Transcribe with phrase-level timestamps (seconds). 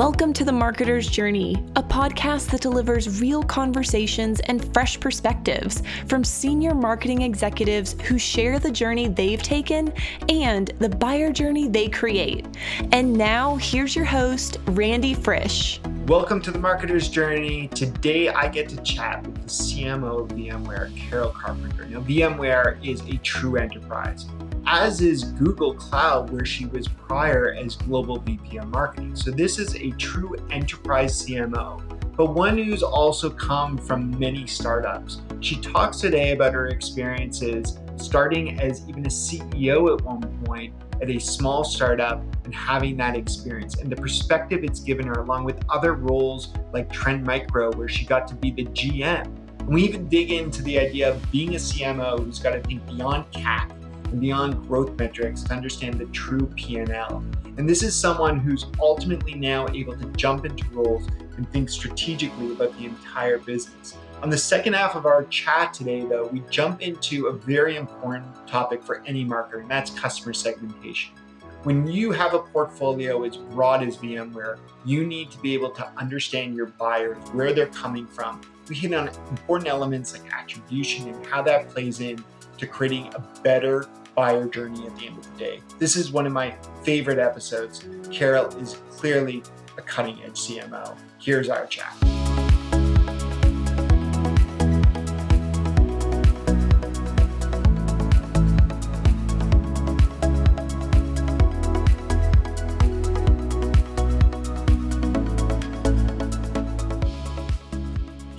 [0.00, 6.24] Welcome to The Marketer's Journey, a podcast that delivers real conversations and fresh perspectives from
[6.24, 9.92] senior marketing executives who share the journey they've taken
[10.30, 12.46] and the buyer journey they create.
[12.92, 15.82] And now, here's your host, Randy Frisch.
[16.06, 17.68] Welcome to The Marketer's Journey.
[17.68, 21.84] Today, I get to chat with the CMO of VMware, Carol Carpenter.
[21.84, 24.24] Now, VMware is a true enterprise
[24.72, 29.16] as is Google Cloud, where she was prior as Global of Marketing.
[29.16, 31.82] So this is a true enterprise CMO,
[32.16, 35.22] but one who's also come from many startups.
[35.40, 41.10] She talks today about her experiences starting as even a CEO at one point at
[41.10, 45.60] a small startup and having that experience and the perspective it's given her, along with
[45.68, 49.24] other roles like Trend Micro, where she got to be the GM.
[49.58, 52.86] And we even dig into the idea of being a CMO who's got to think
[52.86, 53.79] beyond CAC
[54.18, 57.24] beyond growth metrics to understand the true P&L.
[57.56, 62.52] And this is someone who's ultimately now able to jump into roles and think strategically
[62.52, 63.96] about the entire business.
[64.22, 68.26] On the second half of our chat today, though, we jump into a very important
[68.46, 71.14] topic for any marketer, and that's customer segmentation.
[71.62, 75.86] When you have a portfolio as broad as VMware, you need to be able to
[75.98, 78.40] understand your buyers, where they're coming from.
[78.68, 82.24] We hit on important elements like attribution and how that plays in
[82.58, 85.60] to creating a better buyer journey at the end of the day.
[85.78, 87.84] This is one of my favorite episodes.
[88.10, 89.42] Carol is clearly
[89.78, 90.96] a cutting edge CMO.
[91.18, 91.94] Here's our chat.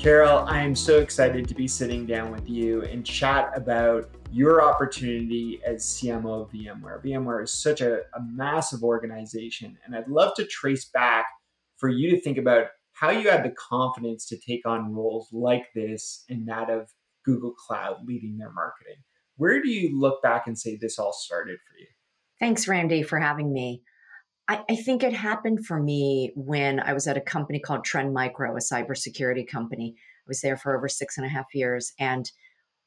[0.02, 4.64] Carol, I am so excited to be sitting down with you and chat about your
[4.64, 7.06] opportunity as CMO of VMware.
[7.06, 11.28] VMware is such a, a, massive organization, and I'd love to trace back
[11.78, 15.68] for you to think about how you had the confidence to take on roles like
[15.76, 16.90] this and that of
[17.24, 19.04] Google Cloud leading their marketing.
[19.38, 21.86] Where do you look back and say this all started for you?
[22.40, 23.84] Thanks, Randy, for having me.
[24.48, 28.14] I, I think it happened for me when I was at a company called Trend
[28.14, 29.96] Micro, a cybersecurity company.
[29.98, 31.94] I was there for over six and a half years.
[32.00, 32.30] And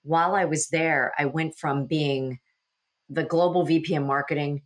[0.03, 2.39] while I was there, I went from being
[3.09, 4.63] the global VP of marketing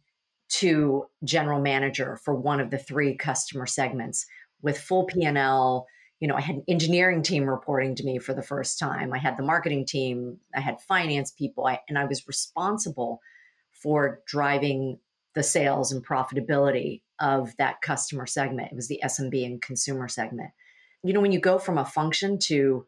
[0.49, 4.27] to general manager for one of the three customer segments
[4.63, 5.87] with full P&L.
[6.21, 9.13] You know, I had an engineering team reporting to me for the first time.
[9.13, 13.21] I had the marketing team, I had finance people, I, and I was responsible
[13.71, 14.99] for driving
[15.39, 18.73] the sales and profitability of that customer segment.
[18.73, 20.51] It was the SMB and consumer segment.
[21.05, 22.85] You know, when you go from a function to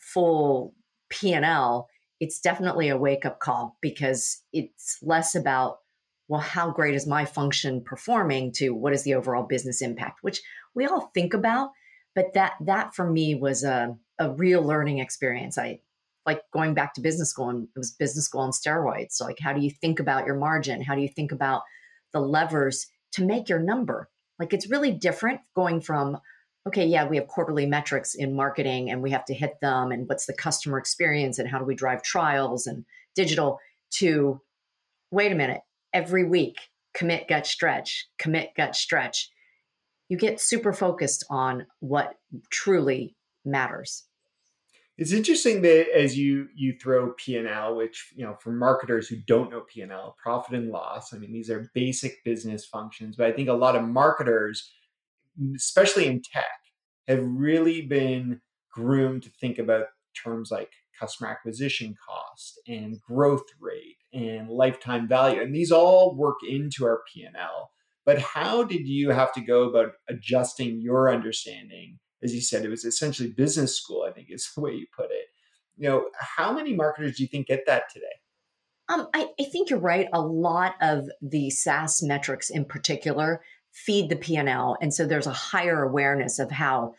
[0.00, 0.74] full
[1.10, 5.78] P&L, it's definitely a wake up call because it's less about
[6.26, 10.40] well how great is my function performing to what is the overall business impact which
[10.74, 11.70] we all think about
[12.14, 15.80] but that that for me was a, a real learning experience i
[16.24, 19.40] like going back to business school and it was business school on steroids so like
[19.40, 21.62] how do you think about your margin how do you think about
[22.12, 24.08] the levers to make your number
[24.38, 26.18] like it's really different going from
[26.66, 30.08] okay, yeah, we have quarterly metrics in marketing and we have to hit them and
[30.08, 32.84] what's the customer experience and how do we drive trials and
[33.14, 33.58] digital
[33.90, 34.40] to
[35.10, 35.60] wait a minute,
[35.92, 36.56] every week,
[36.94, 39.30] commit, gut, stretch, commit, gut, stretch.
[40.08, 42.14] You get super focused on what
[42.50, 44.04] truly matters.
[45.02, 49.08] It's interesting that as you you throw P and L, which you know for marketers
[49.08, 51.12] who don't know P and L, profit and loss.
[51.12, 54.72] I mean, these are basic business functions, but I think a lot of marketers
[55.56, 56.46] especially in tech,
[57.08, 58.40] have really been
[58.72, 59.86] groomed to think about
[60.22, 66.36] terms like customer acquisition cost and growth rate and lifetime value and these all work
[66.46, 67.70] into our p&l
[68.04, 72.70] but how did you have to go about adjusting your understanding as you said it
[72.70, 75.26] was essentially business school i think is the way you put it
[75.76, 78.06] you know how many marketers do you think get that today
[78.88, 83.40] um, I, I think you're right a lot of the saas metrics in particular
[83.72, 84.76] feed the P&L.
[84.80, 86.94] And so there's a higher awareness of how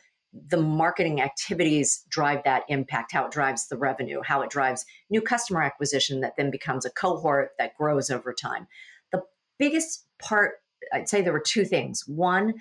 [0.48, 5.22] the marketing activities drive that impact, how it drives the revenue, how it drives new
[5.22, 8.68] customer acquisition that then becomes a cohort that grows over time.
[9.12, 9.22] The
[9.60, 10.54] biggest part,
[10.92, 12.04] I'd say there were two things.
[12.08, 12.56] One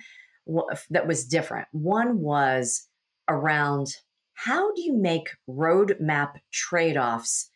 [0.89, 1.67] that was different.
[1.71, 2.87] One was
[3.29, 3.87] around
[4.33, 7.49] how do you make roadmap trade offs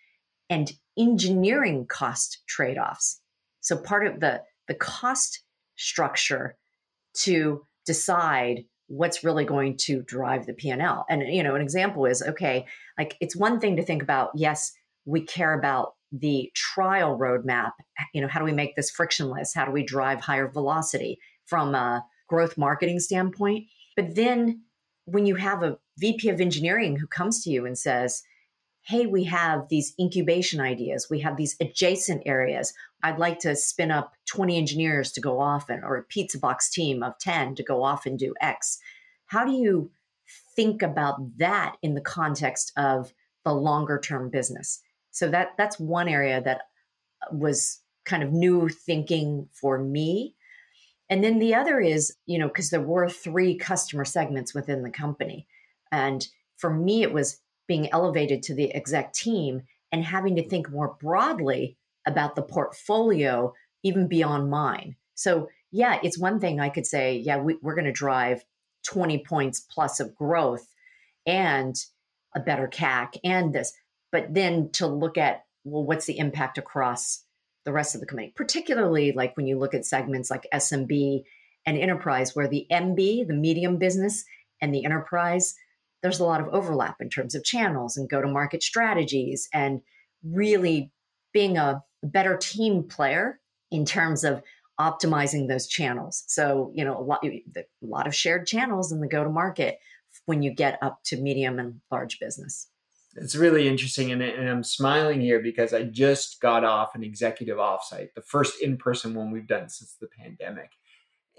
[0.49, 3.19] and engineering cost trade offs?
[3.61, 5.43] So part of the the cost
[5.75, 6.55] structure
[7.13, 11.05] to decide what's really going to drive the P&L.
[11.09, 12.65] And you know, an example is okay,
[12.97, 14.71] like it's one thing to think about yes,
[15.05, 17.71] we care about the trial roadmap,
[18.13, 19.53] you know, how do we make this frictionless?
[19.53, 23.65] How do we drive higher velocity from a growth marketing standpoint.
[23.95, 24.63] But then
[25.05, 28.23] when you have a VP of engineering who comes to you and says,
[28.85, 32.73] Hey, we have these incubation ideas, we have these adjacent areas.
[33.03, 36.69] I'd like to spin up 20 engineers to go off and, or a pizza box
[36.69, 38.79] team of 10 to go off and do X.
[39.25, 39.91] How do you
[40.55, 43.13] think about that in the context of
[43.43, 44.81] the longer term business?
[45.11, 46.61] So that that's one area that
[47.21, 50.35] uh, was kind of new thinking for me.
[51.09, 54.89] And then the other is, you know, because there were three customer segments within the
[54.89, 55.47] company.
[55.91, 56.27] And
[56.57, 59.61] for me, it was being elevated to the exec team
[59.91, 64.95] and having to think more broadly about the portfolio, even beyond mine.
[65.15, 68.43] So, yeah, it's one thing I could say, yeah, we, we're going to drive
[68.85, 70.67] 20 points plus of growth
[71.25, 71.75] and
[72.35, 73.73] a better CAC and this.
[74.11, 77.23] But then to look at, well, what's the impact across
[77.67, 81.23] the rest of the company, particularly like when you look at segments like SMB
[81.65, 84.23] and enterprise, where the MB, the medium business,
[84.61, 85.53] and the enterprise,
[86.01, 89.81] there's a lot of overlap in terms of channels and go to market strategies and
[90.23, 90.93] really
[91.33, 93.37] being a better team player
[93.69, 94.41] in terms of
[94.79, 96.23] optimizing those channels.
[96.27, 99.77] So, you know, a lot, a lot of shared channels in the go to market
[100.25, 102.69] when you get up to medium and large business
[103.17, 107.57] it's really interesting and, and, i'm smiling here because i just got off an executive
[107.57, 110.71] offsite the first in-person one we've done since the pandemic.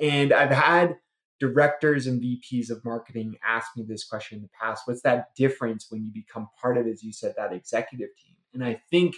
[0.01, 0.97] And i've had
[1.41, 5.87] directors and vps of marketing ask me this question in the past what's that difference
[5.91, 8.37] when you become part of as you said that executive team?
[8.55, 9.15] And i think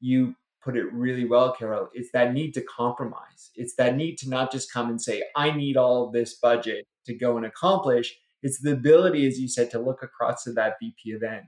[0.00, 1.90] you put it really well carol.
[1.92, 3.50] It's that need to compromise.
[3.54, 7.14] It's that need to not just come and say i need all this budget to
[7.14, 8.16] go and accomplish.
[8.42, 11.46] It's the ability as you said to look across to that vp of eng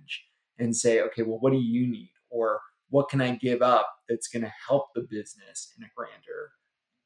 [0.58, 2.10] and say, okay, well, what do you need?
[2.30, 2.60] Or
[2.90, 6.52] what can I give up that's going to help the business in a grander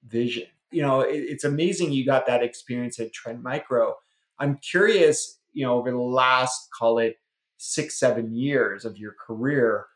[0.06, 0.46] vision?
[0.70, 3.94] You know, it, it's amazing you got that experience at Trend Micro.
[4.38, 7.16] I'm curious, you know, over the last, call it
[7.56, 9.86] six, seven years of your career,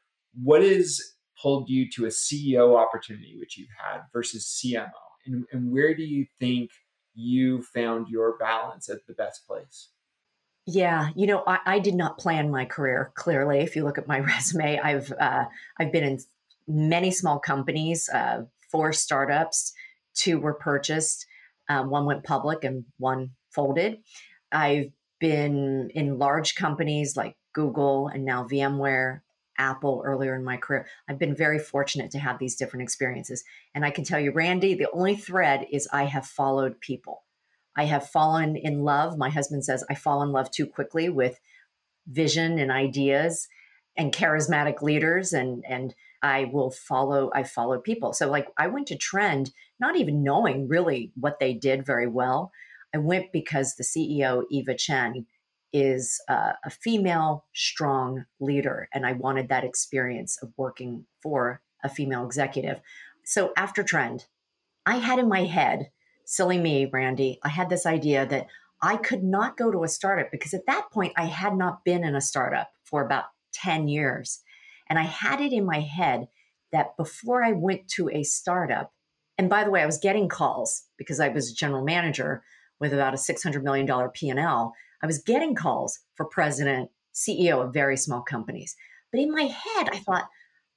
[0.42, 1.00] what has
[1.40, 4.90] pulled you to a CEO opportunity, which you've had, versus CMO?
[5.26, 6.70] And, and where do you think
[7.14, 9.90] you found your balance at the best place?
[10.66, 13.12] Yeah, you know, I, I, did not plan my career.
[13.14, 15.44] Clearly, if you look at my resume, I've uh,
[15.78, 16.18] I've been in
[16.66, 19.72] many small companies, uh, four startups,
[20.14, 21.26] two were purchased,
[21.68, 23.98] um, one went public, and one folded.
[24.52, 24.90] I've
[25.20, 29.20] been in large companies like Google and now VMware,
[29.58, 30.86] Apple earlier in my career.
[31.08, 33.44] I've been very fortunate to have these different experiences,
[33.74, 37.23] and I can tell you, Randy, the only thread is I have followed people.
[37.76, 39.18] I have fallen in love.
[39.18, 41.40] My husband says I fall in love too quickly with
[42.06, 43.48] vision and ideas
[43.96, 48.12] and charismatic leaders and and I will follow I follow people.
[48.12, 52.52] So like I went to Trend not even knowing really what they did very well.
[52.94, 55.26] I went because the CEO Eva Chen
[55.72, 62.24] is a female strong leader and I wanted that experience of working for a female
[62.24, 62.80] executive.
[63.24, 64.26] So after Trend,
[64.86, 65.90] I had in my head
[66.24, 68.46] silly me, Randy, I had this idea that
[68.82, 72.04] I could not go to a startup because at that point I had not been
[72.04, 73.24] in a startup for about
[73.54, 74.40] 10 years.
[74.88, 76.28] And I had it in my head
[76.72, 78.92] that before I went to a startup,
[79.38, 82.42] and by the way, I was getting calls because I was a general manager
[82.80, 84.74] with about a $600 million P&L.
[85.02, 88.76] I was getting calls for president, CEO of very small companies.
[89.12, 90.28] But in my head, I thought,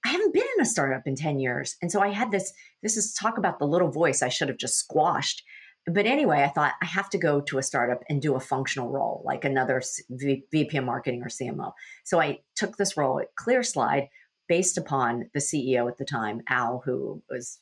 [0.06, 1.75] I haven't been in a startup in 10 years.
[1.82, 4.58] And so I had this, this is talk about the little voice I should have
[4.58, 5.44] just squashed.
[5.86, 8.89] But anyway, I thought I have to go to a startup and do a functional
[8.89, 11.72] role, like another VP of marketing or CMO.
[12.04, 14.08] So I took this role at ClearSlide
[14.50, 17.60] based upon the CEO at the time, Al, who was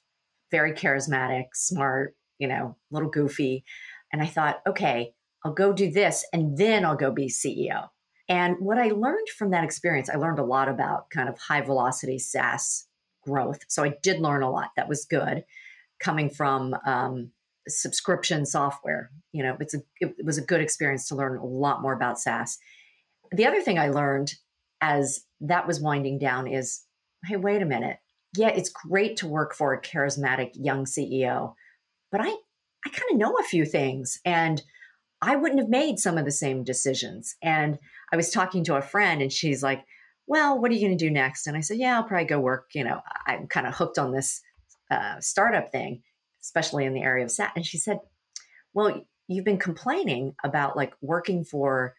[0.52, 3.64] very charismatic, smart, you know, a little goofy.
[4.12, 5.14] And I thought, okay,
[5.44, 7.90] I'll go do this and then I'll go be CEO.
[8.28, 11.62] And what I learned from that experience, I learned a lot about kind of high
[11.62, 12.88] velocity SaaS
[13.24, 13.60] growth.
[13.68, 14.72] So I did learn a lot.
[14.76, 15.44] That was good
[16.00, 17.32] coming from um,
[17.68, 19.12] subscription software.
[19.32, 22.20] You know, it's a, it was a good experience to learn a lot more about
[22.20, 22.58] SaaS.
[23.32, 24.34] The other thing I learned
[24.82, 26.84] as that was winding down is
[27.26, 27.98] hey, wait a minute.
[28.38, 31.56] Yeah, it's great to work for a charismatic young CEO,
[32.12, 34.62] but I, I kind of know a few things and
[35.26, 37.36] I wouldn't have made some of the same decisions.
[37.42, 37.80] And
[38.14, 39.84] I was talking to a friend and she's like,
[40.28, 41.48] Well, what are you going to do next?
[41.48, 42.70] And I said, Yeah, I'll probably go work.
[42.74, 44.42] You know, I'm kind of hooked on this
[44.92, 46.04] uh, startup thing,
[46.42, 47.54] especially in the area of SAT.
[47.56, 48.00] And she said,
[48.74, 51.96] Well, you've been complaining about like working for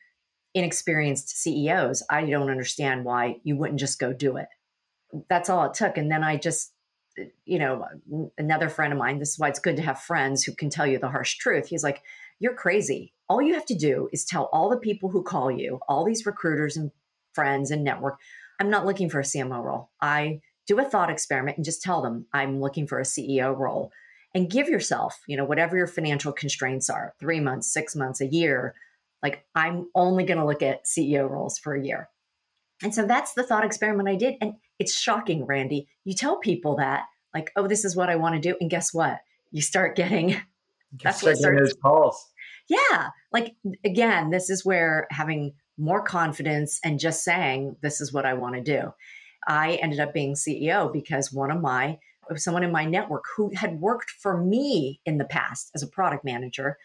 [0.55, 2.05] inexperienced CEOs.
[2.09, 4.49] I don't understand why you wouldn't just go do it.
[5.29, 5.99] That's all it took.
[5.99, 6.73] And then I just,
[7.45, 7.87] you know,
[8.39, 10.87] another friend of mine, this is why it's good to have friends who can tell
[10.87, 11.67] you the harsh truth.
[11.67, 12.03] He's like,
[12.39, 13.13] you're crazy.
[13.29, 16.27] All you have to do is tell all the people who call you, all these
[16.27, 16.91] recruiters and
[17.35, 18.19] friends and network,
[18.61, 19.91] I'm not looking for a CMO role.
[20.01, 23.91] I do a thought experiment and just tell them I'm looking for a CEO role
[24.35, 28.27] and give yourself, you know, whatever your financial constraints are, three months, six months, a
[28.27, 28.75] year.
[29.23, 32.09] Like, I'm only going to look at CEO roles for a year.
[32.83, 34.35] And so that's the thought experiment I did.
[34.41, 35.89] And it's shocking, Randy.
[36.05, 38.57] You tell people that, like, oh, this is what I want to do.
[38.61, 39.21] And guess what?
[39.51, 40.37] You start getting
[41.03, 42.33] that's what starts those calls.
[42.69, 43.09] Yeah.
[43.33, 48.35] Like again, this is where having more confidence and just saying, this is what I
[48.35, 48.93] want to do.
[49.47, 51.99] I ended up being CEO because one of my
[52.35, 56.25] someone in my network who had worked for me in the past as a product
[56.25, 56.77] manager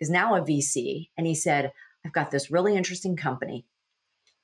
[0.00, 1.08] is now a VC.
[1.16, 1.72] And he said,
[2.04, 3.64] I've got this really interesting company.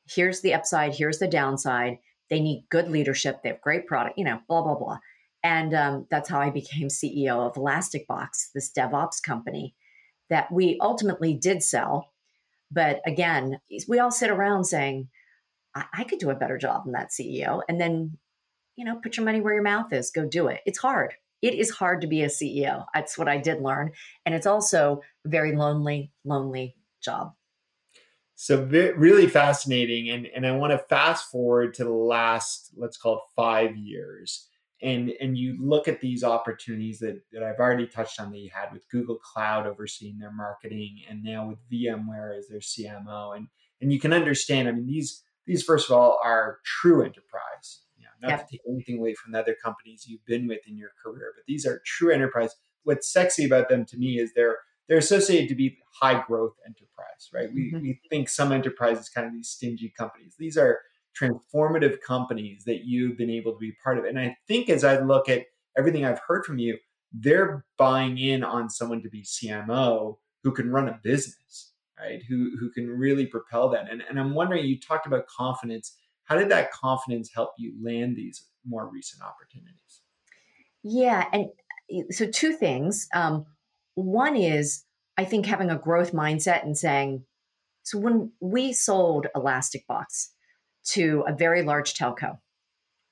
[0.08, 1.98] Here's the upside, here's the downside.
[2.30, 4.98] They need good leadership, they have great product, you know, blah, blah, blah.
[5.42, 9.74] And um, that's how I became CEO of ElasticBox, this DevOps company
[10.28, 12.12] that we ultimately did sell.
[12.70, 15.08] But again, we all sit around saying,
[15.74, 17.62] I, I could do a better job than that CEO.
[17.68, 18.18] And then,
[18.76, 20.60] you know, put your money where your mouth is, go do it.
[20.66, 21.14] It's hard.
[21.42, 22.84] It is hard to be a CEO.
[22.94, 23.92] That's what I did learn.
[24.26, 27.32] And it's also a very lonely, lonely job.
[28.36, 30.10] So really fascinating.
[30.10, 34.48] And, and I want to fast forward to the last, let's call it five years
[34.82, 38.50] and and you look at these opportunities that, that I've already touched on that you
[38.52, 43.48] had with Google Cloud overseeing their marketing and now with VMware as their CMO and
[43.80, 47.82] and you can understand I mean these these first of all are true enterprise.
[47.96, 50.76] You know, not to take anything away from the other companies you've been with in
[50.76, 52.54] your career but these are true enterprise.
[52.84, 54.58] What's sexy about them to me is they're
[54.88, 56.90] they're associated to be high growth enterprise
[57.32, 57.52] right?
[57.52, 57.82] We, mm-hmm.
[57.82, 60.36] we think some enterprises kind of these stingy companies.
[60.38, 60.80] These are
[61.18, 64.04] transformative companies that you've been able to be part of.
[64.04, 66.78] And I think as I look at everything I've heard from you,
[67.12, 72.22] they're buying in on someone to be CMO who can run a business, right?
[72.28, 73.90] Who who can really propel that.
[73.90, 75.96] And, and I'm wondering, you talked about confidence.
[76.24, 80.02] How did that confidence help you land these more recent opportunities?
[80.82, 81.46] Yeah, and
[82.10, 83.08] so two things.
[83.14, 83.46] Um,
[83.94, 84.84] one is
[85.18, 87.24] I think having a growth mindset and saying,
[87.82, 90.28] so when we sold ElasticBox,
[90.92, 92.38] to a very large telco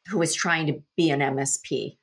[0.09, 1.99] who was trying to be an MSP.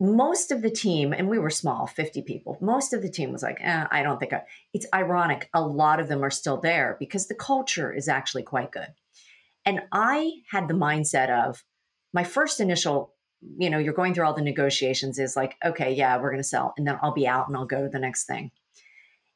[0.00, 3.42] Most of the team, and we were small, 50 people, most of the team was
[3.42, 4.42] like, eh, I don't think I,
[4.72, 5.50] it's ironic.
[5.52, 8.88] A lot of them are still there because the culture is actually quite good.
[9.66, 11.64] And I had the mindset of
[12.12, 13.12] my first initial,
[13.58, 16.48] you know, you're going through all the negotiations is like, okay, yeah, we're going to
[16.48, 16.74] sell.
[16.78, 18.52] And then I'll be out and I'll go to the next thing.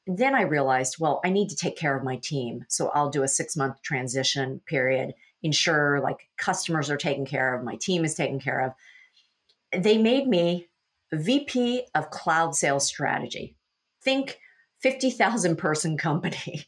[0.06, 2.64] And then I realized, well, I need to take care of my team.
[2.68, 7.64] So I'll do a six month transition period ensure like customers are taken care of,
[7.64, 9.82] my team is taken care of.
[9.82, 10.68] They made me
[11.12, 13.56] VP of cloud sales strategy.
[14.02, 14.38] Think
[14.80, 16.64] 50,000 person company.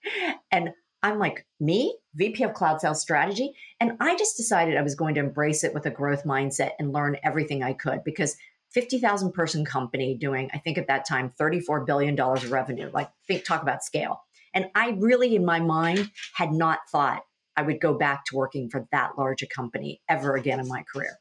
[0.50, 0.70] and
[1.02, 3.52] I'm like, me, VP of cloud sales strategy?
[3.80, 6.92] And I just decided I was going to embrace it with a growth mindset and
[6.92, 8.36] learn everything I could because
[8.72, 12.90] 50,000 person company doing, I think at that time, $34 billion of revenue.
[12.92, 14.22] Like, think, talk about scale.
[14.54, 17.22] And I really, in my mind, had not thought
[17.58, 20.84] I would go back to working for that large a company ever again in my
[20.84, 21.18] career.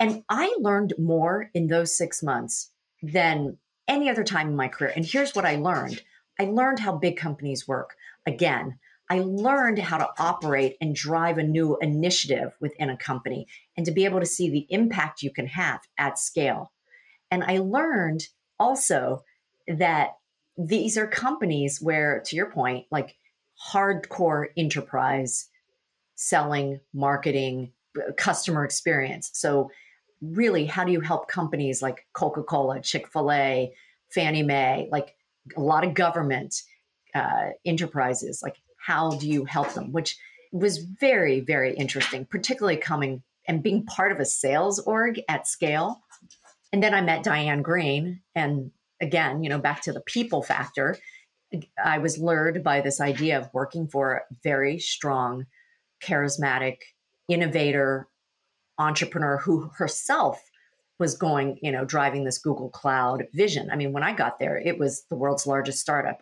[0.00, 2.72] And I learned more in those six months
[3.04, 4.92] than any other time in my career.
[4.96, 6.02] And here's what I learned
[6.40, 7.94] I learned how big companies work.
[8.26, 13.86] Again, I learned how to operate and drive a new initiative within a company and
[13.86, 16.72] to be able to see the impact you can have at scale.
[17.30, 18.26] And I learned
[18.58, 19.22] also
[19.68, 20.16] that
[20.56, 23.14] these are companies where, to your point, like
[23.72, 25.48] hardcore enterprise
[26.14, 27.72] selling, marketing,
[28.16, 29.30] customer experience.
[29.34, 29.70] So,
[30.20, 33.72] really, how do you help companies like Coca Cola, Chick fil A,
[34.10, 35.14] Fannie Mae, like
[35.56, 36.62] a lot of government
[37.14, 38.40] uh, enterprises?
[38.42, 39.92] Like, how do you help them?
[39.92, 40.18] Which
[40.52, 46.02] was very, very interesting, particularly coming and being part of a sales org at scale.
[46.72, 48.20] And then I met Diane Greene.
[48.34, 50.98] And again, you know, back to the people factor
[51.82, 55.46] I was lured by this idea of working for a very strong,
[56.02, 56.78] charismatic,
[57.28, 58.08] innovator,
[58.78, 60.42] entrepreneur who herself
[60.98, 63.70] was going, you know, driving this Google Cloud vision.
[63.70, 66.20] I mean, when I got there, it was the world's largest startup.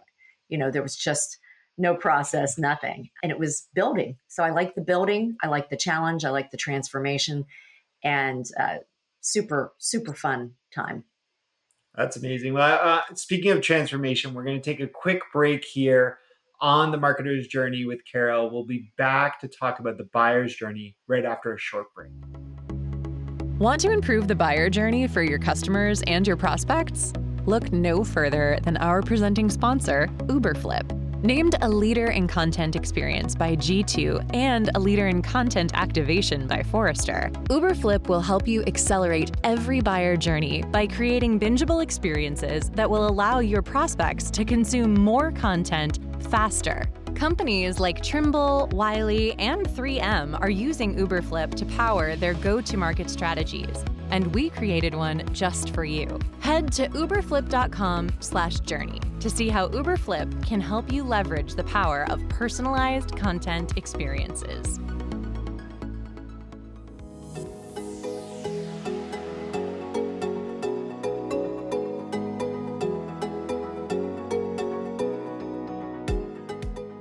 [0.49, 1.39] You know, there was just
[1.79, 3.11] no process, nothing.
[3.23, 4.17] And it was building.
[4.29, 7.45] So I like the building, I like the challenge, I like the transformation,
[8.03, 8.77] and uh,
[9.21, 11.05] super, super fun time.
[11.97, 12.53] That's amazing.
[12.53, 16.19] Well, uh, speaking of transformation, we're going to take a quick break here
[16.61, 18.51] on the marketer's journey with Carol.
[18.51, 22.11] We'll be back to talk about the buyer's journey right after a short break.
[23.59, 27.13] Want to improve the buyer journey for your customers and your prospects?
[27.47, 31.06] look no further than our presenting sponsor, Uberflip.
[31.23, 36.63] Named a leader in content experience by G2 and a leader in content activation by
[36.63, 43.09] Forrester, Uberflip will help you accelerate every buyer journey by creating bingeable experiences that will
[43.09, 45.99] allow your prospects to consume more content
[46.31, 46.87] faster.
[47.17, 53.09] Companies like Trimble, Wiley, and 3M are using Uberflip to power their go to market
[53.09, 56.19] strategies and we created one just for you.
[56.41, 63.17] Head to uberflip.com/journey to see how Uberflip can help you leverage the power of personalized
[63.17, 64.79] content experiences.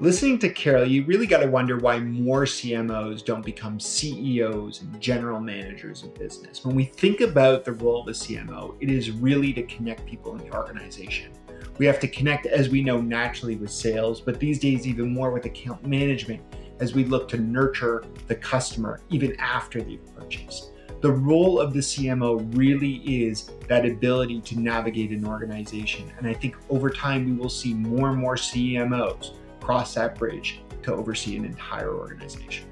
[0.06, 5.02] Listening to Carol, you really got to wonder why more CMOs don't become CEOs and
[5.02, 6.64] general managers of business.
[6.64, 10.34] When we think about the role of a CMO, it is really to connect people
[10.34, 11.32] in the organization.
[11.80, 15.32] We have to connect, as we know, naturally with sales, but these days, even more
[15.32, 16.44] with account management
[16.80, 20.70] as we look to nurture the customer even after they've purchased.
[21.02, 26.14] The role of the CMO really is that ability to navigate an organization.
[26.20, 29.32] And I think over time, we will see more and more CMOs
[29.66, 32.68] cross that bridge to oversee an entire organization.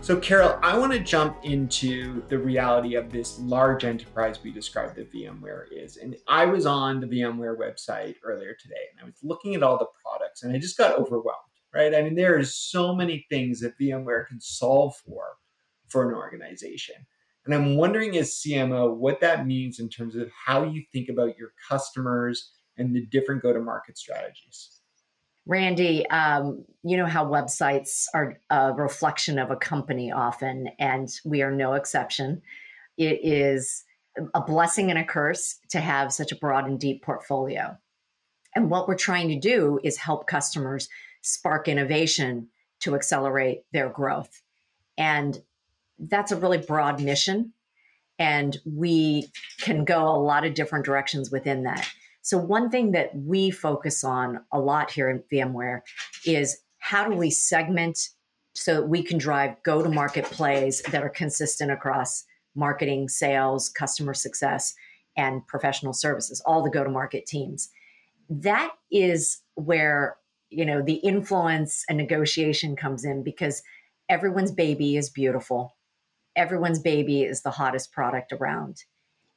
[0.00, 4.96] So, Carol, I want to jump into the reality of this large enterprise we described
[4.96, 5.96] that VMware is.
[5.96, 9.78] And I was on the VMware website earlier today and I was looking at all
[9.78, 11.94] the products and I just got overwhelmed right?
[11.94, 15.24] I mean, there is so many things that VMware can solve for
[15.88, 16.96] for an organization.
[17.44, 21.36] And I'm wondering as CMO what that means in terms of how you think about
[21.36, 24.80] your customers and the different go-to-market strategies.
[25.46, 31.42] Randy, um, you know how websites are a reflection of a company often, and we
[31.42, 32.40] are no exception.
[32.96, 33.84] It is
[34.32, 37.76] a blessing and a curse to have such a broad and deep portfolio.
[38.54, 40.88] And what we're trying to do is help customers
[41.24, 42.48] spark innovation
[42.80, 44.42] to accelerate their growth.
[44.96, 45.42] And
[45.98, 47.52] that's a really broad mission.
[48.18, 49.28] And we
[49.60, 51.88] can go a lot of different directions within that.
[52.22, 55.80] So, one thing that we focus on a lot here in VMware
[56.24, 58.10] is how do we segment
[58.54, 63.68] so that we can drive go to market plays that are consistent across marketing, sales,
[63.68, 64.74] customer success,
[65.16, 67.70] and professional services, all the go to market teams.
[68.30, 70.16] That is where
[70.54, 73.62] you know the influence and negotiation comes in because
[74.08, 75.76] everyone's baby is beautiful.
[76.36, 78.84] Everyone's baby is the hottest product around.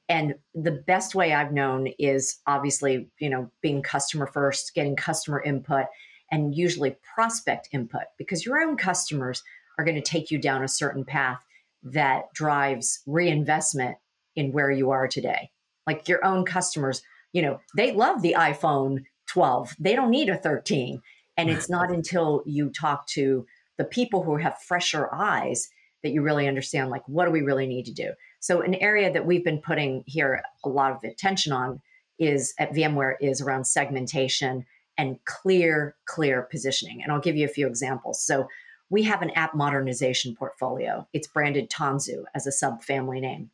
[0.09, 5.41] And the best way i've known is obviously you know being customer first getting customer
[5.43, 5.85] input
[6.31, 9.43] and usually prospect input because your own customers
[9.77, 11.39] are going to take you down a certain path
[11.83, 13.97] that drives reinvestment
[14.35, 15.51] in where you are today.
[15.85, 17.01] Like your own customers
[17.33, 19.75] you know they love the iphone 12.
[19.79, 21.01] They don't need a 13.
[21.37, 23.45] And it's not until you talk to
[23.77, 25.69] the people who have fresher eyes
[26.03, 28.11] that you really understand like what do we really need to do.
[28.39, 31.81] So an area that we've been putting here a lot of attention on
[32.19, 34.65] is at VMware is around segmentation
[34.97, 37.03] and clear clear positioning.
[37.03, 38.23] And I'll give you a few examples.
[38.23, 38.47] So
[38.89, 41.07] we have an app modernization portfolio.
[41.13, 43.51] It's branded Tanzu as a subfamily name.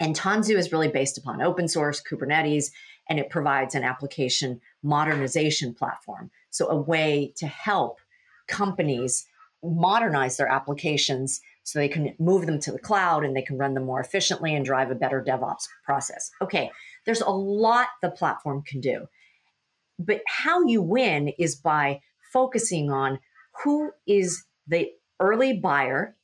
[0.00, 2.70] And Tanzu is really based upon open source, Kubernetes,
[3.08, 6.30] and it provides an application modernization platform.
[6.50, 7.98] So, a way to help
[8.46, 9.26] companies
[9.62, 13.74] modernize their applications so they can move them to the cloud and they can run
[13.74, 16.30] them more efficiently and drive a better DevOps process.
[16.40, 16.70] Okay,
[17.04, 19.06] there's a lot the platform can do.
[19.98, 22.00] But how you win is by
[22.32, 23.18] focusing on
[23.64, 26.16] who is the early buyer,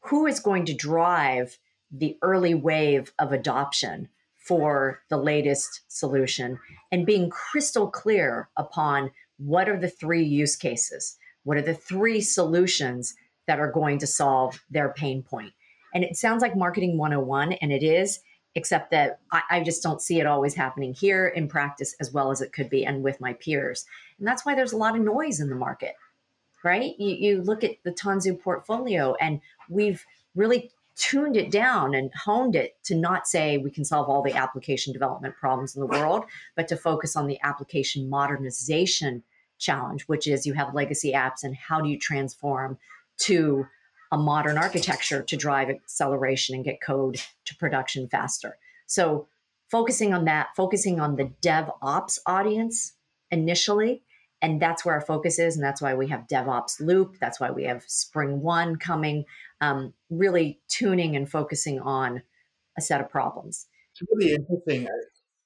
[0.00, 1.58] who is going to drive
[1.90, 4.08] the early wave of adoption
[4.44, 6.58] for the latest solution
[6.90, 12.20] and being crystal clear upon what are the three use cases, what are the three
[12.20, 13.14] solutions
[13.46, 15.52] that are going to solve their pain point.
[15.94, 18.20] And it sounds like marketing 101, and it is,
[18.54, 22.30] except that I, I, just don't see it always happening here in practice as well
[22.30, 23.84] as it could be and with my peers.
[24.18, 25.94] And that's why there's a lot of noise in the market,
[26.62, 26.94] right?
[26.98, 32.54] You, you look at the Tanzu portfolio, and we've really tuned it down and honed
[32.54, 36.24] it to not say we can solve all the application development problems in the world,
[36.54, 39.22] but to focus on the application modernization
[39.58, 42.78] challenge, which is you have legacy apps and how do you transform
[43.18, 43.66] to
[44.10, 48.58] a modern architecture to drive acceleration and get code to production faster.
[48.86, 49.28] So,
[49.70, 52.92] focusing on that, focusing on the DevOps audience
[53.30, 54.02] initially,
[54.42, 55.56] And that's where our focus is.
[55.56, 57.16] And that's why we have DevOps Loop.
[57.20, 59.24] That's why we have SpringOne coming,
[59.60, 62.22] um, really tuning and focusing on
[62.76, 63.66] a set of problems.
[63.92, 64.88] It's really interesting.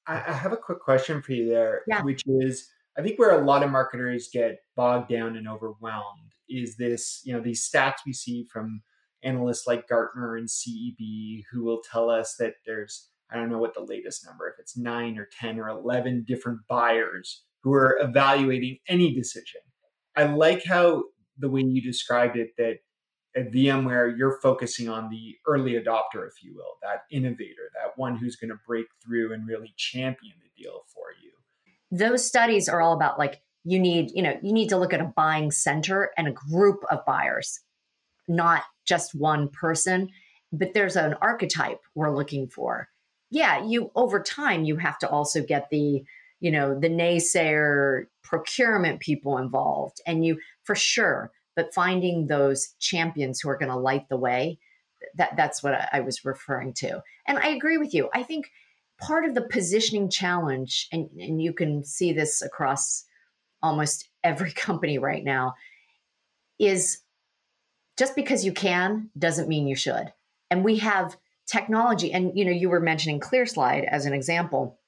[0.06, 2.02] I, I have a quick question for you there, yeah.
[2.02, 6.76] which is I think where a lot of marketers get bogged down and overwhelmed is
[6.76, 8.82] this, you know, these stats we see from
[9.22, 13.74] analysts like Gartner and CEB who will tell us that there's, I don't know what
[13.74, 18.78] the latest number, if it's nine or 10 or 11 different buyers who are evaluating
[18.88, 19.60] any decision.
[20.16, 21.02] I like how
[21.36, 22.76] the way you described it that
[23.34, 28.16] at VMware, you're focusing on the early adopter, if you will, that innovator, that one
[28.16, 31.32] who's going to break through and really champion the deal for you.
[31.90, 35.00] Those studies are all about like you need, you know, you need to look at
[35.00, 37.58] a buying center and a group of buyers,
[38.28, 40.08] not just one person,
[40.52, 42.88] but there's an archetype we're looking for.
[43.28, 46.04] Yeah, you over time you have to also get the,
[46.40, 53.40] you know, the naysayer procurement people involved and you for sure but finding those champions
[53.40, 54.58] who are going to light the way
[55.16, 57.02] that that's what I, I was referring to.
[57.26, 58.08] And i agree with you.
[58.14, 58.50] I think
[59.00, 63.04] part of the positioning challenge and, and you can see this across
[63.62, 65.54] almost every company right now
[66.58, 66.98] is
[67.98, 70.12] just because you can doesn't mean you should.
[70.50, 74.78] And we have technology and you know you were mentioning clearslide as an example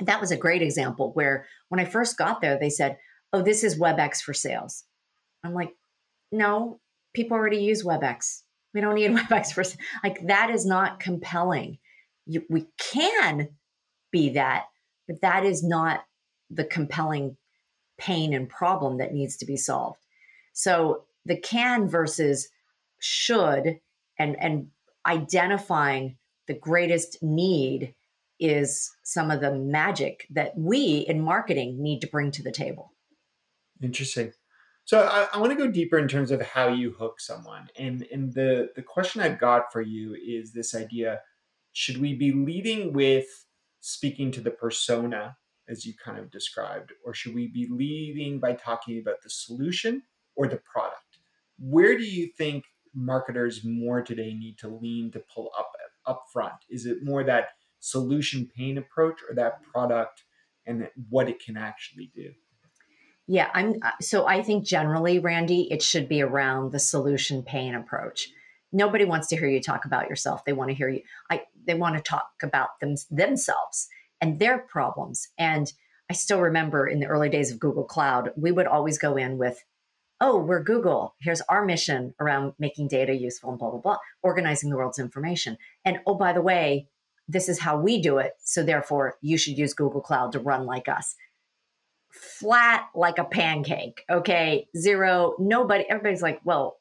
[0.00, 2.98] that was a great example where when i first got there they said
[3.32, 4.84] oh this is webex for sales
[5.44, 5.74] i'm like
[6.32, 6.80] no,
[7.14, 8.42] people already use WebEx.
[8.74, 9.64] We don't need WebEx for
[10.02, 11.78] like that is not compelling.
[12.26, 13.48] You, we can
[14.10, 14.66] be that,
[15.06, 16.04] but that is not
[16.50, 17.36] the compelling
[17.98, 19.98] pain and problem that needs to be solved.
[20.52, 22.48] So the can versus
[22.98, 23.80] should
[24.18, 24.68] and and
[25.06, 26.16] identifying
[26.48, 27.94] the greatest need
[28.38, 32.92] is some of the magic that we in marketing need to bring to the table.
[33.82, 34.32] Interesting.
[34.84, 37.68] So I, I want to go deeper in terms of how you hook someone.
[37.76, 41.20] And and the the question I've got for you is this idea:
[41.72, 43.26] should we be leading with
[43.80, 45.36] speaking to the persona
[45.68, 50.02] as you kind of described, or should we be leading by talking about the solution
[50.36, 51.18] or the product?
[51.58, 55.72] Where do you think marketers more today need to lean to pull up
[56.06, 56.54] up front?
[56.70, 57.48] Is it more that
[57.86, 60.24] solution pain approach or that product
[60.66, 62.32] and what it can actually do?
[63.28, 67.74] Yeah, I'm uh, so I think generally, Randy, it should be around the solution pain
[67.74, 68.28] approach.
[68.72, 70.44] Nobody wants to hear you talk about yourself.
[70.44, 73.88] They want to hear you I they want to talk about them themselves
[74.20, 75.28] and their problems.
[75.38, 75.72] And
[76.10, 79.38] I still remember in the early days of Google Cloud, we would always go in
[79.38, 79.64] with,
[80.20, 81.16] oh, we're Google.
[81.20, 85.58] Here's our mission around making data useful and blah, blah, blah, organizing the world's information.
[85.84, 86.88] And oh, by the way,
[87.28, 88.32] this is how we do it.
[88.42, 91.16] So therefore, you should use Google Cloud to run like us
[92.16, 94.02] flat like a pancake.
[94.10, 94.68] Okay.
[94.76, 95.34] Zero.
[95.38, 96.78] Nobody, everybody's like, well,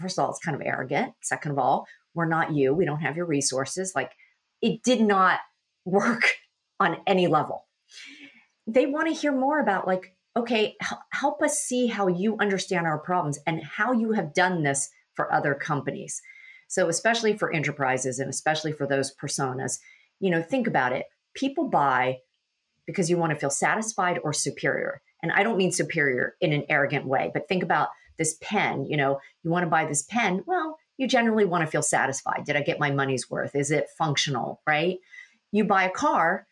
[0.00, 1.14] first of all, it's kind of arrogant.
[1.22, 2.74] Second of all, we're not you.
[2.74, 3.92] We don't have your resources.
[3.94, 4.12] Like
[4.60, 5.40] it did not
[5.84, 6.32] work
[6.78, 7.66] on any level.
[8.66, 10.76] They want to hear more about, like, okay,
[11.10, 15.32] help us see how you understand our problems and how you have done this for
[15.32, 16.22] other companies.
[16.72, 19.78] So, especially for enterprises and especially for those personas,
[20.20, 21.04] you know, think about it.
[21.34, 22.20] People buy
[22.86, 25.02] because you want to feel satisfied or superior.
[25.22, 28.86] And I don't mean superior in an arrogant way, but think about this pen.
[28.86, 30.44] You know, you want to buy this pen.
[30.46, 32.44] Well, you generally want to feel satisfied.
[32.46, 33.54] Did I get my money's worth?
[33.54, 34.62] Is it functional?
[34.66, 34.96] Right?
[35.50, 36.46] You buy a car,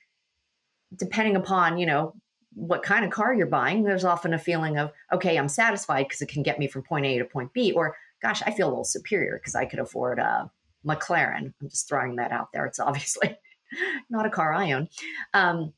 [0.94, 2.12] depending upon, you know,
[2.52, 6.20] what kind of car you're buying, there's often a feeling of, okay, I'm satisfied because
[6.20, 8.70] it can get me from point A to point B, or gosh, I feel a
[8.70, 10.50] little superior because I could afford a
[10.86, 11.52] McLaren.
[11.60, 12.66] I'm just throwing that out there.
[12.66, 13.36] It's obviously
[14.10, 14.88] not a car I own.
[15.34, 15.72] Um,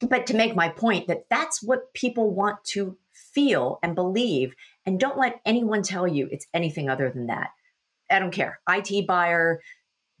[0.00, 4.54] but to make my point that that's what people want to feel and believe
[4.86, 7.50] and don't let anyone tell you it's anything other than that
[8.10, 9.60] i don't care it buyer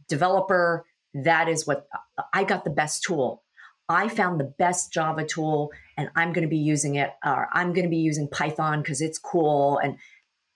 [0.08, 1.88] developer that is what
[2.32, 3.42] i got the best tool
[3.88, 7.72] i found the best java tool and i'm going to be using it or i'm
[7.72, 9.96] going to be using python because it's cool and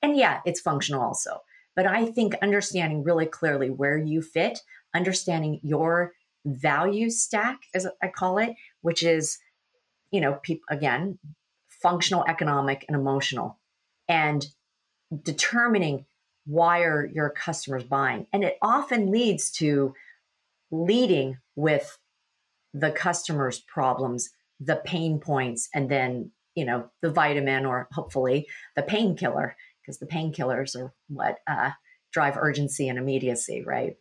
[0.05, 1.41] and yeah it's functional also
[1.75, 4.61] but i think understanding really clearly where you fit
[4.95, 6.13] understanding your
[6.45, 9.39] value stack, as I call it, which is,
[10.11, 11.19] you know, pe- again,
[11.69, 13.59] functional, economic, and emotional,
[14.09, 14.47] and
[15.23, 16.07] determining
[16.47, 18.27] why are your customers buying.
[18.33, 19.95] And it often leads to
[20.71, 21.99] leading with
[22.75, 28.83] the customer's problems, the pain points, and then, you know, the vitamin or hopefully the
[28.83, 31.71] painkiller, because the painkillers are what uh,
[32.13, 33.97] drive urgency and immediacy, right?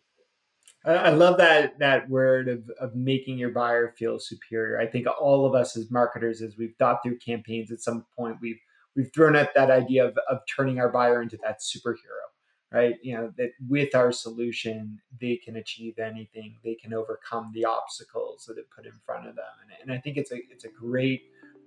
[0.85, 4.79] I love that that word of, of making your buyer feel superior.
[4.79, 8.37] I think all of us as marketers, as we've thought through campaigns, at some point
[8.41, 8.59] we've
[8.95, 12.27] we've thrown out that idea of, of turning our buyer into that superhero,
[12.73, 12.95] right?
[13.01, 18.43] You know, that with our solution, they can achieve anything, they can overcome the obstacles
[18.47, 19.45] that it put in front of them.
[19.63, 21.21] And, and I think it's a it's a great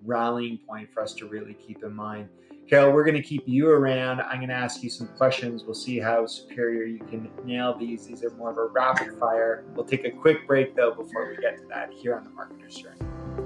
[0.04, 2.28] rallying point for us to really keep in mind.
[2.68, 4.20] Carol, we're going to keep you around.
[4.20, 5.62] I'm going to ask you some questions.
[5.62, 8.06] We'll see how superior you can nail these.
[8.06, 9.64] These are more of a rapid fire.
[9.74, 12.74] We'll take a quick break, though, before we get to that here on the Marketer's
[12.74, 13.45] Journey.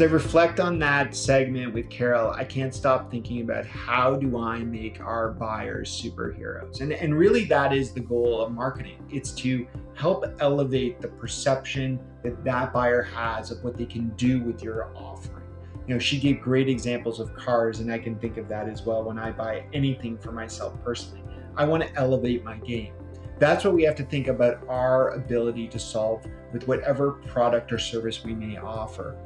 [0.00, 4.38] As I reflect on that segment with Carol, I can't stop thinking about how do
[4.38, 6.80] I make our buyers superheroes?
[6.80, 9.06] And, and really, that is the goal of marketing.
[9.10, 14.40] It's to help elevate the perception that that buyer has of what they can do
[14.40, 15.44] with your offering.
[15.86, 18.86] You know, she gave great examples of cars, and I can think of that as
[18.86, 21.22] well when I buy anything for myself personally.
[21.56, 22.94] I want to elevate my game.
[23.38, 27.78] That's what we have to think about our ability to solve with whatever product or
[27.78, 29.18] service we may offer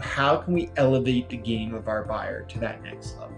[0.00, 3.36] how can we elevate the game of our buyer to that next level?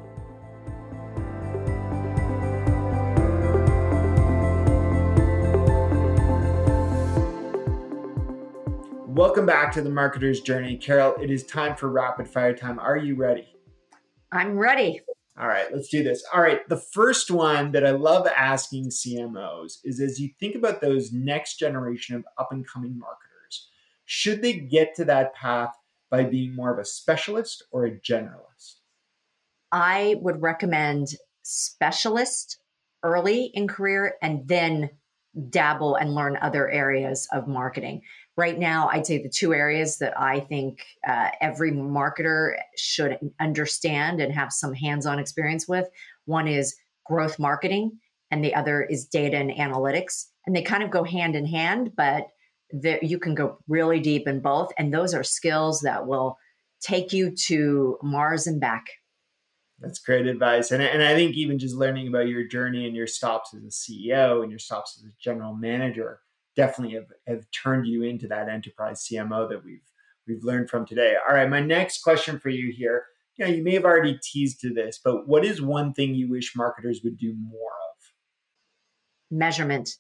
[9.09, 10.77] Welcome back to the marketer's journey.
[10.77, 12.79] Carol, it is time for rapid fire time.
[12.79, 13.55] Are you ready?
[14.33, 15.01] I'm ready.
[15.38, 16.25] All right, let's do this.
[16.33, 20.81] All right, the first one that I love asking CMOs is as you think about
[20.81, 23.68] those next generation of up and coming marketers,
[24.05, 25.75] should they get to that path
[26.12, 28.77] by being more of a specialist or a generalist?
[29.72, 31.09] I would recommend
[31.42, 32.59] specialist
[33.03, 34.90] early in career and then
[35.48, 38.03] dabble and learn other areas of marketing.
[38.37, 44.20] Right now, I'd say the two areas that I think uh, every marketer should understand
[44.20, 45.88] and have some hands on experience with
[46.27, 47.98] one is growth marketing,
[48.31, 50.27] and the other is data and analytics.
[50.46, 52.27] And they kind of go hand in hand, but
[52.72, 56.38] that you can go really deep in both and those are skills that will
[56.80, 58.85] take you to mars and back.
[59.78, 60.70] That's great advice.
[60.70, 63.66] And, and i think even just learning about your journey and your stops as a
[63.66, 66.20] ceo and your stops as a general manager
[66.54, 69.82] definitely have, have turned you into that enterprise cmo that we've
[70.26, 71.16] we've learned from today.
[71.28, 73.04] All right my next question for you here.
[73.37, 76.30] You know you may have already teased to this but what is one thing you
[76.30, 79.37] wish marketers would do more of?
[79.37, 79.90] Measurement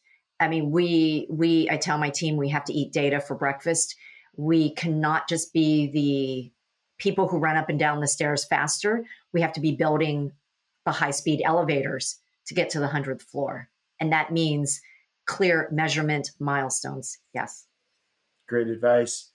[0.42, 3.94] I mean, we we I tell my team we have to eat data for breakfast.
[4.36, 6.52] We cannot just be the
[6.98, 9.04] people who run up and down the stairs faster.
[9.32, 10.32] We have to be building
[10.84, 13.68] the high speed elevators to get to the 100th floor.
[14.00, 14.80] And that means
[15.26, 17.18] clear measurement milestones.
[17.32, 17.66] Yes.
[18.48, 19.30] Great advice.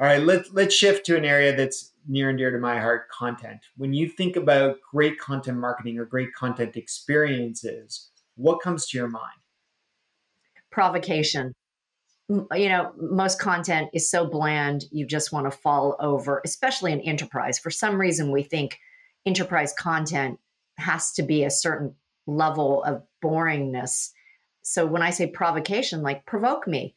[0.00, 3.08] All right, let's let's shift to an area that's near and dear to my heart,
[3.10, 3.60] content.
[3.76, 9.08] When you think about great content marketing or great content experiences, what comes to your
[9.08, 9.41] mind?
[10.72, 11.54] Provocation.
[12.28, 17.00] You know most content is so bland you just want to fall over especially in
[17.00, 17.58] enterprise.
[17.58, 18.78] For some reason we think
[19.26, 20.38] enterprise content
[20.78, 21.94] has to be a certain
[22.26, 24.10] level of boringness.
[24.62, 26.94] So when i say provocation like provoke me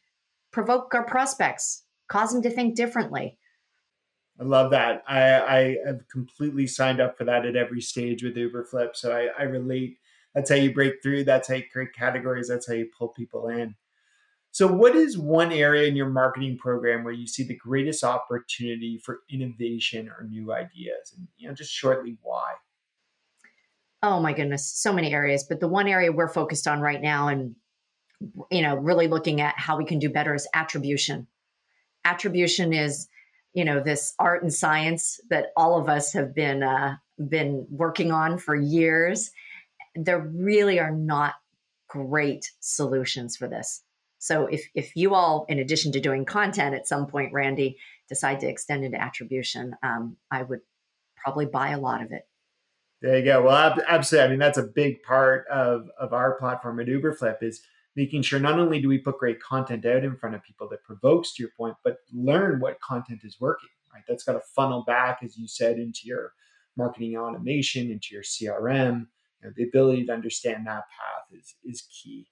[0.52, 3.36] provoke our prospects cause them to think differently.
[4.40, 5.02] I love that.
[5.06, 9.28] I i have completely signed up for that at every stage with uberflip so i
[9.38, 9.98] i relate
[10.36, 11.24] that's how you break through.
[11.24, 12.46] That's how you create categories.
[12.46, 13.74] That's how you pull people in.
[14.50, 18.98] So, what is one area in your marketing program where you see the greatest opportunity
[19.02, 21.14] for innovation or new ideas?
[21.16, 22.52] And you know, just shortly, why?
[24.02, 25.46] Oh my goodness, so many areas.
[25.48, 27.56] But the one area we're focused on right now, and
[28.50, 31.26] you know, really looking at how we can do better, is attribution.
[32.04, 33.08] Attribution is,
[33.54, 36.96] you know, this art and science that all of us have been uh,
[37.26, 39.30] been working on for years
[39.96, 41.34] there really are not
[41.88, 43.82] great solutions for this.
[44.18, 47.76] So if if you all, in addition to doing content at some point, Randy,
[48.08, 50.60] decide to extend into attribution, um, I would
[51.16, 52.22] probably buy a lot of it.
[53.02, 53.42] There you go.
[53.42, 54.26] Well, absolutely.
[54.26, 57.60] I mean, that's a big part of of our platform at Uberflip is
[57.94, 60.84] making sure not only do we put great content out in front of people that
[60.84, 63.68] provokes to your point, but learn what content is working.
[63.92, 64.02] Right.
[64.08, 66.32] That's got to funnel back, as you said, into your
[66.76, 69.06] marketing automation, into your CRM
[69.42, 72.26] know, the ability to understand that path is is key.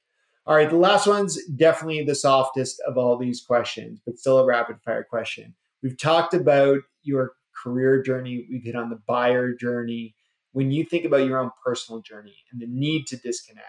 [0.47, 4.45] All right, the last one's definitely the softest of all these questions, but still a
[4.45, 5.55] rapid fire question.
[5.83, 10.15] We've talked about your career journey, we've hit on the buyer journey.
[10.53, 13.67] When you think about your own personal journey and the need to disconnect,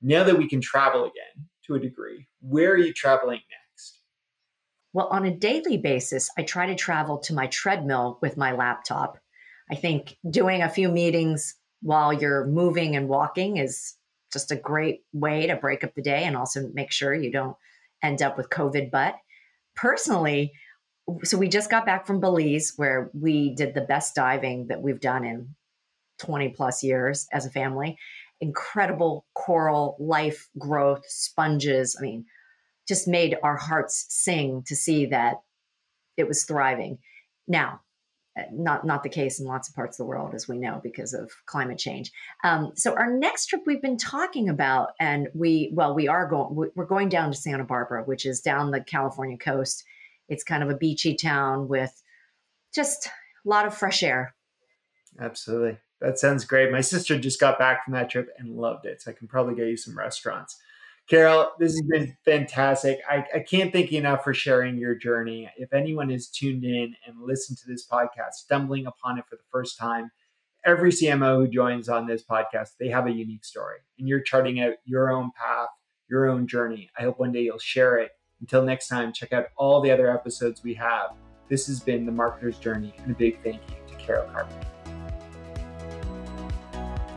[0.00, 4.00] now that we can travel again to a degree, where are you traveling next?
[4.92, 9.18] Well, on a daily basis, I try to travel to my treadmill with my laptop.
[9.70, 13.94] I think doing a few meetings while you're moving and walking is
[14.32, 17.56] just a great way to break up the day and also make sure you don't
[18.02, 19.16] end up with COVID butt.
[19.74, 20.52] Personally,
[21.24, 25.00] so we just got back from Belize where we did the best diving that we've
[25.00, 25.54] done in
[26.18, 27.98] 20 plus years as a family.
[28.40, 31.96] Incredible coral life growth, sponges.
[31.98, 32.24] I mean,
[32.88, 35.36] just made our hearts sing to see that
[36.16, 36.98] it was thriving.
[37.46, 37.80] Now,
[38.50, 41.12] not not the case in lots of parts of the world, as we know, because
[41.12, 42.10] of climate change.
[42.44, 46.70] Um, so our next trip we've been talking about, and we well, we are going
[46.74, 49.84] we're going down to Santa Barbara, which is down the California coast.
[50.28, 52.02] It's kind of a beachy town with
[52.74, 54.34] just a lot of fresh air.
[55.20, 56.72] Absolutely, that sounds great.
[56.72, 59.54] My sister just got back from that trip and loved it, so I can probably
[59.54, 60.58] get you some restaurants.
[61.12, 63.00] Carol, this has been fantastic.
[63.06, 65.46] I, I can't thank you enough for sharing your journey.
[65.58, 69.42] If anyone is tuned in and listened to this podcast, stumbling upon it for the
[69.52, 70.10] first time,
[70.64, 73.76] every CMO who joins on this podcast, they have a unique story.
[73.98, 75.68] And you're charting out your own path,
[76.08, 76.88] your own journey.
[76.98, 78.12] I hope one day you'll share it.
[78.40, 81.10] Until next time, check out all the other episodes we have.
[81.50, 84.66] This has been The Marketer's Journey, and a big thank you to Carol Carpenter.